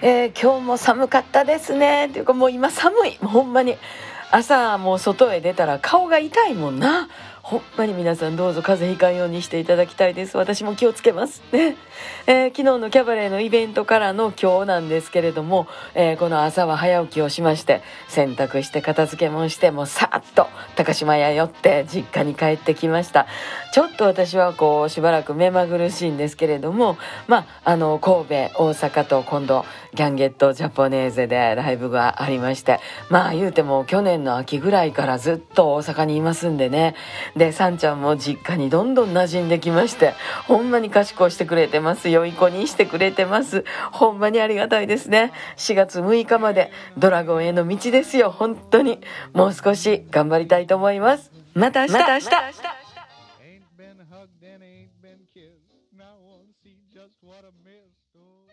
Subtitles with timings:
[0.00, 2.06] えー、今日も寒かったですね。
[2.06, 3.18] っていうかもう今寒い。
[3.20, 3.76] もうほんまに。
[4.30, 7.08] 朝もう外へ出たら顔が痛いもんな。
[7.42, 10.36] ほんまに皆さんどうぞ風邪ひかんようにしていただきたいです。
[10.36, 11.42] 私も気をつけます。
[11.50, 11.76] ね、
[12.26, 20.46] えー、昨日のキャバレーのイベントからの今日なんですけれども、えー、この朝は早起きをしまして洗濯して片付けもしてもうさっと
[20.76, 23.26] 高島屋寄って実家に帰ってきました。
[23.72, 36.94] ちょっと私はこうしばらく目まぐるしいんですけれどもまああの神戸大阪と今度ギャンゲットジャポネーゼでライブがありましてまあ言うても去年の秋ぐらいからずっと大阪にいますんでね。
[37.36, 40.14] でさんちゃんも実家にどんどん馴染んできまして
[40.46, 42.08] ほんまに賢してくれてます。
[42.08, 43.64] 良い子にしてくれてます。
[43.92, 45.32] ほんまにありがたいですね。
[45.56, 48.30] 4月6日までドラゴンへの道ですよ。
[48.30, 49.00] 本当に。
[49.32, 51.30] もう少し頑張りたいと思います。
[51.54, 51.92] また明日。
[51.94, 52.28] また明日。
[52.28, 55.68] Ain't been hugged and ain't been kissed.
[55.96, 57.98] Now I see just what I missed.
[58.16, 58.47] Oh.